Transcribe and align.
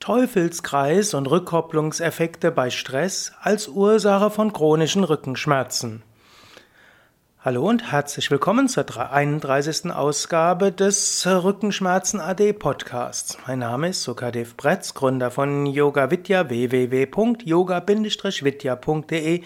Teufelskreis 0.00 1.12
und 1.12 1.26
Rückkopplungseffekte 1.26 2.50
bei 2.50 2.70
Stress 2.70 3.32
als 3.42 3.68
Ursache 3.68 4.30
von 4.30 4.54
chronischen 4.54 5.04
Rückenschmerzen. 5.04 6.02
Hallo 7.44 7.68
und 7.68 7.92
herzlich 7.92 8.30
willkommen 8.30 8.68
zur 8.68 8.86
31. 8.98 9.92
Ausgabe 9.92 10.72
des 10.72 11.26
Rückenschmerzen 11.26 12.18
AD 12.18 12.54
Podcasts. 12.54 13.36
Mein 13.46 13.58
Name 13.58 13.90
ist 13.90 14.02
Sukadev 14.02 14.56
Bretz, 14.56 14.94
Gründer 14.94 15.30
von 15.30 15.66
Yoga 15.66 16.10
Vidya 16.10 16.48
www.yoga-vidya.de 16.48 19.42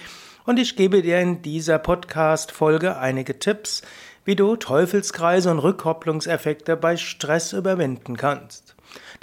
und 0.46 0.58
ich 0.60 0.76
gebe 0.76 1.02
dir 1.02 1.20
in 1.20 1.42
dieser 1.42 1.80
Podcast 1.80 2.52
Folge 2.52 2.96
einige 2.96 3.40
Tipps, 3.40 3.82
wie 4.24 4.36
du 4.36 4.54
Teufelskreise 4.54 5.50
und 5.50 5.58
Rückkopplungseffekte 5.58 6.76
bei 6.76 6.96
Stress 6.96 7.52
überwinden 7.52 8.16
kannst. 8.16 8.73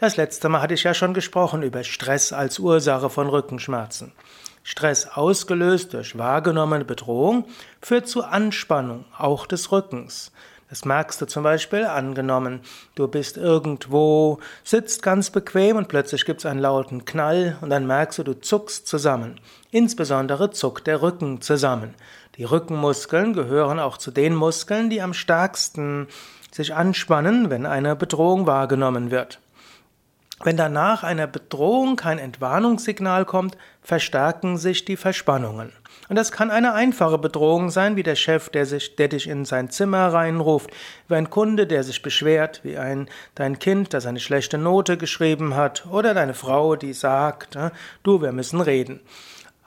Das 0.02 0.18
letzte 0.18 0.50
Mal 0.50 0.64
hatte 0.64 0.74
ich 0.74 0.82
ja 0.84 0.96
schon 0.96 1.14
gesprochen 1.14 1.62
über 1.62 1.84
Stress 1.84 2.34
als 2.34 2.58
Ursache 2.58 3.12
von 3.12 3.30
Rückenschmerzen. 3.30 4.14
Stress 4.64 5.08
ausgelöst 5.08 5.94
durch 5.94 6.18
wahrgenommene 6.18 6.86
Bedrohung 6.86 7.46
führt 7.84 8.08
zu 8.08 8.24
Anspannung, 8.24 9.06
auch 9.16 9.46
des 9.46 9.72
Rückens. 9.72 10.32
Das 10.72 10.86
merkst 10.86 11.22
du 11.22 11.28
zum 11.28 11.44
Beispiel 11.44 11.86
angenommen, 11.86 12.62
du 12.96 13.08
bist 13.08 13.38
irgendwo, 13.38 14.40
sitzt 14.64 15.04
ganz 15.04 15.30
bequem 15.30 15.78
und 15.78 15.88
plötzlich 15.88 16.26
gibt 16.26 16.40
es 16.40 16.48
einen 16.48 16.62
lauten 16.62 17.06
Knall 17.06 17.60
und 17.62 17.70
dann 17.70 17.86
merkst 17.86 18.18
du, 18.18 18.24
du 18.24 18.34
zuckst 18.42 18.88
zusammen. 18.88 19.40
Insbesondere 19.70 20.50
zuckt 20.50 20.88
der 20.88 21.04
Rücken 21.04 21.42
zusammen. 21.42 21.94
Die 22.38 22.44
Rückenmuskeln 22.44 23.34
gehören 23.34 23.78
auch 23.78 23.98
zu 23.98 24.10
den 24.10 24.34
Muskeln, 24.34 24.90
die 24.90 25.04
am 25.04 25.14
stärksten 25.14 26.08
sich 26.52 26.74
anspannen, 26.74 27.52
wenn 27.52 27.68
eine 27.68 27.96
Bedrohung 27.96 28.48
wahrgenommen 28.48 29.12
wird. 29.12 29.41
Wenn 30.44 30.58
danach 30.58 31.04
einer 31.04 31.28
Bedrohung 31.28 31.96
kein 31.96 32.18
Entwarnungssignal 32.18 33.26
kommt, 33.26 33.58
verstärken 33.82 34.58
sich 34.58 34.86
die 34.86 34.98
Verspannungen. 34.98 35.72
Und 36.10 36.16
das 36.16 36.32
kann 36.32 36.52
eine 36.52 36.74
einfache 36.74 37.18
Bedrohung 37.18 37.70
sein, 37.70 37.96
wie 37.96 38.04
der 38.04 38.16
Chef, 38.16 38.50
der, 38.50 38.66
sich, 38.66 38.96
der 38.96 39.08
dich 39.08 39.30
in 39.30 39.46
sein 39.46 39.70
Zimmer 39.70 40.12
reinruft, 40.12 40.70
wie 41.08 41.16
ein 41.16 41.30
Kunde, 41.30 41.68
der 41.68 41.84
sich 41.84 42.02
beschwert, 42.02 42.62
wie 42.64 42.78
ein, 42.78 43.08
dein 43.36 43.60
Kind, 43.60 43.94
das 43.94 44.06
eine 44.06 44.20
schlechte 44.20 44.58
Note 44.58 44.98
geschrieben 44.98 45.56
hat, 45.56 45.86
oder 45.90 46.14
deine 46.14 46.34
Frau, 46.34 46.76
die 46.76 46.94
sagt, 46.94 47.56
äh, 47.56 47.70
du, 48.04 48.22
wir 48.22 48.32
müssen 48.32 48.62
reden. 48.62 49.00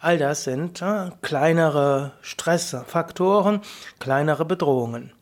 All 0.01 0.19
das 0.19 0.45
sind 0.45 0.83
äh, 0.83 1.11
kleinere 1.23 2.13
Stressfaktoren, 2.21 3.63
kleinere 3.99 4.45
Bedrohungen. 4.45 5.13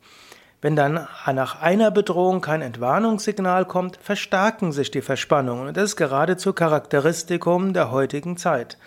Wenn 0.63 0.77
dann 0.77 1.09
nach 1.27 1.61
einer 1.61 1.91
Bedrohung 1.91 2.41
kein 2.41 2.63
Entwarnungssignal 2.63 3.65
kommt, 3.65 3.99
verstärken 4.01 4.71
sich 4.71 4.93
die 4.93 5.03
Verspannungen. 5.03 5.67
Und 5.67 5.77
das 5.77 5.91
ist 5.91 5.97
geradezu 5.97 6.53
Charakteristikum 6.53 7.73
der 7.73 7.91
heutigen 7.91 8.37
Zeit. 8.37 8.79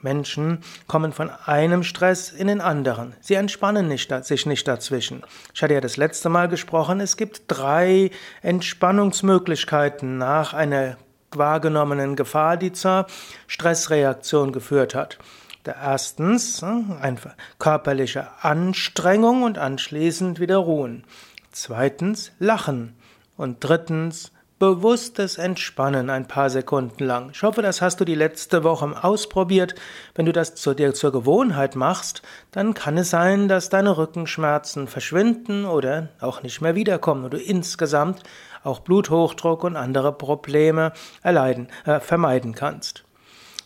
Menschen 0.00 0.64
kommen 0.86 1.12
von 1.12 1.30
einem 1.44 1.82
Stress 1.82 2.32
in 2.32 2.46
den 2.46 2.62
anderen. 2.62 3.12
Sie 3.20 3.34
entspannen 3.34 3.86
nicht, 3.86 4.10
sich 4.24 4.46
nicht 4.46 4.66
dazwischen. 4.66 5.22
Ich 5.52 5.62
hatte 5.62 5.74
ja 5.74 5.82
das 5.82 5.98
letzte 5.98 6.30
Mal 6.30 6.48
gesprochen, 6.48 7.00
es 7.00 7.18
gibt 7.18 7.42
drei 7.48 8.10
Entspannungsmöglichkeiten 8.40 10.16
nach 10.16 10.54
einer 10.54 10.96
wahrgenommenen 11.32 12.16
Gefahr, 12.16 12.56
die 12.56 12.72
zur 12.72 13.06
Stressreaktion 13.46 14.52
geführt 14.52 14.94
hat. 14.94 15.18
Erstens 15.64 16.62
einfach 16.62 17.34
körperliche 17.58 18.28
Anstrengung 18.40 19.42
und 19.42 19.58
anschließend 19.58 20.40
wieder 20.40 20.56
ruhen. 20.56 21.04
Zweitens 21.52 22.32
Lachen. 22.38 22.94
Und 23.36 23.58
drittens 23.60 24.32
bewusstes 24.60 25.38
Entspannen 25.38 26.10
ein 26.10 26.28
paar 26.28 26.50
Sekunden 26.50 27.02
lang. 27.02 27.30
Ich 27.32 27.42
hoffe, 27.42 27.62
das 27.62 27.80
hast 27.80 27.98
du 27.98 28.04
die 28.04 28.14
letzte 28.14 28.62
Woche 28.62 29.02
ausprobiert. 29.02 29.74
Wenn 30.14 30.26
du 30.26 30.32
das 30.32 30.54
zu 30.54 30.74
dir 30.74 30.92
zur 30.92 31.12
Gewohnheit 31.12 31.76
machst, 31.76 32.20
dann 32.52 32.74
kann 32.74 32.98
es 32.98 33.08
sein, 33.08 33.48
dass 33.48 33.70
deine 33.70 33.96
Rückenschmerzen 33.96 34.86
verschwinden 34.86 35.64
oder 35.64 36.10
auch 36.20 36.42
nicht 36.42 36.60
mehr 36.60 36.74
wiederkommen 36.74 37.24
und 37.24 37.32
du 37.32 37.38
insgesamt 37.38 38.22
auch 38.62 38.80
Bluthochdruck 38.80 39.64
und 39.64 39.76
andere 39.76 40.12
Probleme 40.12 40.92
erleiden, 41.22 41.68
äh, 41.86 41.98
vermeiden 41.98 42.54
kannst. 42.54 43.04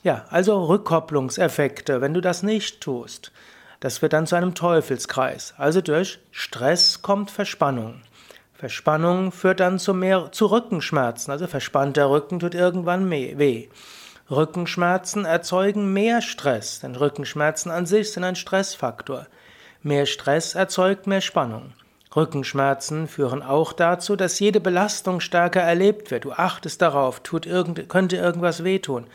Ja, 0.05 0.27
also 0.29 0.63
Rückkopplungseffekte, 0.65 2.03
wenn 2.03 2.13
du 2.13 2.21
das 2.21 2.43
nicht 2.43 2.83
tust. 2.83 3.33
Das 3.81 4.03
wird 4.03 4.13
dann 4.13 4.27
zu 4.27 4.37
einem 4.37 4.55
Teufelskreis. 4.55 5.55
Also 5.57 5.81
durch 5.81 6.19
Stress 6.31 7.01
kommt 7.01 7.31
Verspannung. 7.31 8.03
Verspannung 8.53 9.33
führt 9.33 9.61
dann 9.61 9.79
zu 9.79 9.95
mehr 9.95 10.31
zu 10.31 10.45
Rückenschmerzen. 10.45 11.31
Also 11.33 11.47
verspannter 11.47 12.11
Rücken 12.11 12.39
tut 12.39 12.55
irgendwann 12.55 13.11
weh. 13.11 13.69
Rückenschmerzen 14.31 15.25
erzeugen 15.25 15.95
mehr 15.95 16.21
Stress, 16.21 16.81
denn 16.81 16.97
Rückenschmerzen 16.97 17.71
an 17.71 17.87
sich 17.87 18.13
sind 18.13 18.25
ein 18.25 18.37
Stressfaktor. 18.37 19.27
Mehr 19.83 20.05
Stress 20.05 20.55
erzeugt 20.55 21.07
mehr 21.07 21.23
Spannung. 21.23 21.73
Rückenschmerzen 22.15 23.09
führen 23.09 23.43
auch 23.43 23.73
dazu, 23.73 24.17
dass 24.17 24.39
jede 24.39 24.61
Belastung 24.61 25.21
stärker 25.21 25.63
erlebt 25.63 26.11
wird. 26.11 26.27
Du 26.27 26.33
achtest 26.33 26.83
darauf, 26.83 27.21
tut 27.21 27.47
irgend, 27.47 27.89
könnte 27.89 28.17
irgendwas 28.17 28.65
wehtun. 28.65 29.07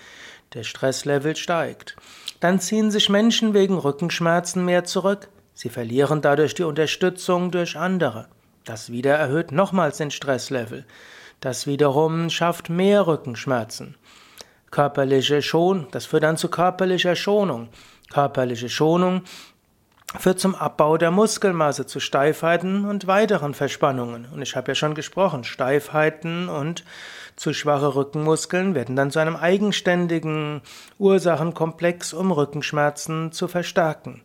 Der 0.54 0.64
Stresslevel 0.64 1.36
steigt. 1.36 1.96
Dann 2.40 2.60
ziehen 2.60 2.90
sich 2.90 3.10
Menschen 3.10 3.54
wegen 3.54 3.78
Rückenschmerzen 3.78 4.66
mehr 4.66 4.84
zurück. 4.84 5.30
Sie 5.54 5.70
verlieren 5.70 6.22
dadurch 6.22 6.56
die 6.56 6.64
Unterstützung 6.64 7.52
durch 7.52 7.78
andere. 7.78 8.28
Das 8.66 8.92
wieder 8.92 9.16
erhöht 9.16 9.52
nochmals 9.52 9.98
den 9.98 10.10
Stresslevel. 10.10 10.86
Das 11.40 11.68
wiederum 11.68 12.30
schafft 12.30 12.70
mehr 12.70 13.08
Rückenschmerzen. 13.08 13.96
Körperliche 14.72 15.42
Schonung, 15.42 15.88
das 15.92 16.06
führt 16.06 16.24
dann 16.24 16.38
zu 16.38 16.50
körperlicher 16.50 17.16
Schonung. 17.16 17.70
Körperliche 18.10 18.70
Schonung 18.70 19.24
führt 20.18 20.40
zum 20.40 20.56
Abbau 20.56 20.98
der 20.98 21.12
Muskelmasse, 21.12 21.86
zu 21.86 22.00
Steifheiten 22.00 22.86
und 22.86 23.06
weiteren 23.06 23.54
Verspannungen. 23.54 24.28
Und 24.34 24.42
ich 24.42 24.56
habe 24.56 24.72
ja 24.72 24.76
schon 24.76 24.96
gesprochen, 24.96 25.44
Steifheiten 25.44 26.50
und 26.50 26.84
zu 27.36 27.54
schwache 27.54 27.96
Rückenmuskeln 27.96 28.76
werden 28.76 28.96
dann 28.96 29.12
zu 29.12 29.20
einem 29.20 29.36
eigenständigen 29.36 30.62
Ursachenkomplex, 30.98 32.14
um 32.14 32.32
Rückenschmerzen 32.32 33.32
zu 33.32 33.48
verstärken. 33.48 34.24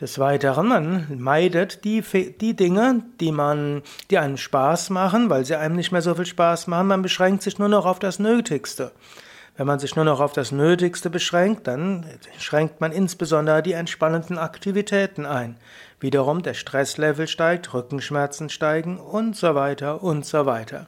Des 0.00 0.18
Weiteren, 0.18 0.68
man 0.68 1.18
meidet 1.18 1.84
die, 1.84 2.02
die 2.40 2.56
Dinge, 2.56 3.02
die 3.20 3.32
man, 3.32 3.82
die 4.10 4.16
einem 4.16 4.38
Spaß 4.38 4.88
machen, 4.88 5.28
weil 5.28 5.44
sie 5.44 5.56
einem 5.56 5.76
nicht 5.76 5.92
mehr 5.92 6.00
so 6.00 6.14
viel 6.14 6.24
Spaß 6.24 6.68
machen. 6.68 6.86
Man 6.86 7.02
beschränkt 7.02 7.42
sich 7.42 7.58
nur 7.58 7.68
noch 7.68 7.84
auf 7.84 7.98
das 7.98 8.18
Nötigste. 8.18 8.92
Wenn 9.60 9.66
man 9.66 9.78
sich 9.78 9.94
nur 9.94 10.06
noch 10.06 10.20
auf 10.20 10.32
das 10.32 10.52
Nötigste 10.52 11.10
beschränkt, 11.10 11.66
dann 11.66 12.06
schränkt 12.38 12.80
man 12.80 12.92
insbesondere 12.92 13.62
die 13.62 13.74
entspannenden 13.74 14.38
Aktivitäten 14.38 15.26
ein. 15.26 15.58
Wiederum 16.00 16.42
der 16.42 16.54
Stresslevel 16.54 17.28
steigt, 17.28 17.74
Rückenschmerzen 17.74 18.48
steigen 18.48 18.98
und 18.98 19.36
so 19.36 19.54
weiter 19.54 20.02
und 20.02 20.24
so 20.24 20.46
weiter. 20.46 20.86